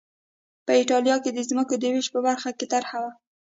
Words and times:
په 0.65 0.71
اېټالیا 0.79 1.15
کې 1.23 1.31
د 1.33 1.39
ځمکو 1.49 1.75
د 1.79 1.83
وېش 1.93 2.07
په 2.13 2.19
برخه 2.27 2.49
کې 2.57 2.65
طرحه 2.73 2.97
وه 3.01 3.11